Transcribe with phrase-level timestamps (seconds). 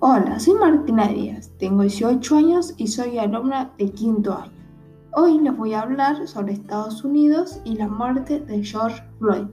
[0.00, 4.52] Hola, soy Martina Díaz, tengo 18 años y soy alumna de quinto año.
[5.12, 9.48] Hoy les voy a hablar sobre Estados Unidos y la muerte de George Floyd.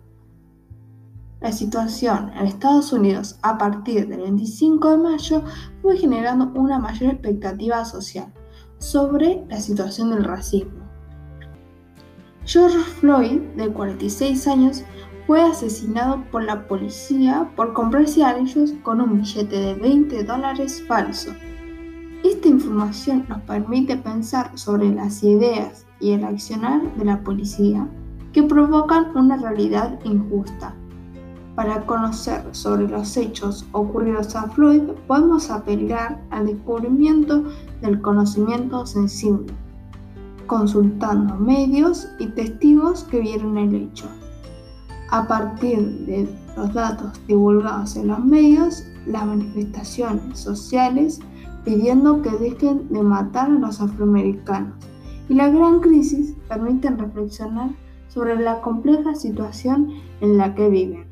[1.42, 5.42] La situación en Estados Unidos a partir del 25 de mayo
[5.82, 8.32] fue generando una mayor expectativa social
[8.78, 10.86] sobre la situación del racismo.
[12.44, 14.84] George Floyd, de 46 años,
[15.28, 20.84] fue asesinado por la policía por comprarse a ellos con un billete de 20 dólares
[20.88, 21.32] falso.
[22.24, 27.88] Esta información nos permite pensar sobre las ideas y el accionar de la policía
[28.34, 30.76] que provocan una realidad injusta.
[31.56, 37.46] Para conocer sobre los hechos ocurridos a Floyd podemos apelar al descubrimiento
[37.82, 39.54] del conocimiento sensible,
[40.48, 44.06] consultando medios y testigos que vieron el hecho.
[45.16, 51.22] A partir de los datos divulgados en los medios, las manifestaciones sociales
[51.64, 54.74] pidiendo que dejen de matar a los afroamericanos
[55.30, 57.70] y la gran crisis permiten reflexionar
[58.10, 61.08] sobre la compleja situación en la que viven.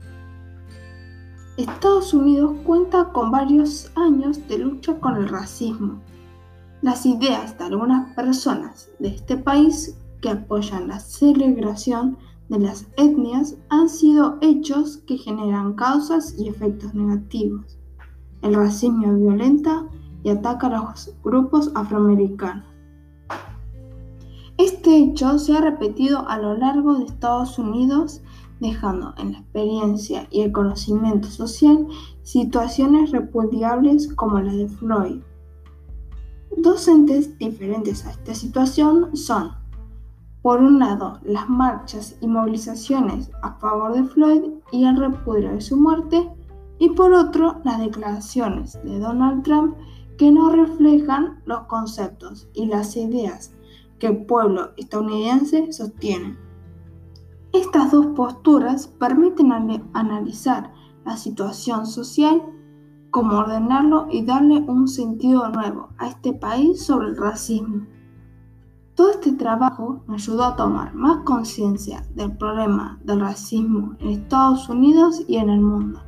[1.56, 6.02] Estados Unidos cuenta con varios años de lucha con el racismo.
[6.82, 12.18] Las ideas de algunas personas de este país que apoyan la celebración
[12.50, 17.78] de las etnias han sido hechos que generan causas y efectos negativos.
[18.42, 19.88] El racismo violenta
[20.24, 22.66] y ataca a los grupos afroamericanos.
[24.58, 28.22] Este hecho se ha repetido a lo largo de Estados Unidos,
[28.60, 31.88] dejando en la experiencia y el conocimiento social
[32.22, 35.22] situaciones repudiables como la de Floyd.
[36.56, 39.63] Dos entes diferentes a esta situación son
[40.44, 44.42] por un lado, las marchas y movilizaciones a favor de Floyd
[44.74, 46.30] y el repudio de su muerte,
[46.80, 49.76] y por otro, las declaraciones de Donald Trump
[50.18, 53.56] que no reflejan los conceptos y las ideas
[54.00, 56.38] que el pueblo estadounidense sostiene.
[57.54, 59.54] Estas dos posturas permiten
[59.94, 60.74] analizar
[61.06, 62.42] la situación social,
[63.12, 67.86] cómo ordenarlo y darle un sentido nuevo a este país sobre el racismo.
[68.96, 74.70] Todo este trabajo me ayudó a tomar más conciencia del problema del racismo en Estados
[74.70, 76.00] Unidos y en el mundo,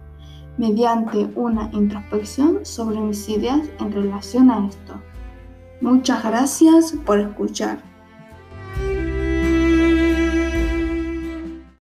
[0.59, 4.93] mediante una introspección sobre mis ideas en relación a esto.
[5.81, 7.94] Muchas gracias por escuchar.